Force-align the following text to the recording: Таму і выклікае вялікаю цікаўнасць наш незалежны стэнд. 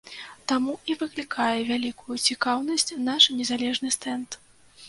Таму 0.51 0.71
і 0.93 0.95
выклікае 1.01 1.59
вялікаю 1.71 2.17
цікаўнасць 2.31 2.97
наш 3.11 3.23
незалежны 3.43 3.89
стэнд. 3.99 4.29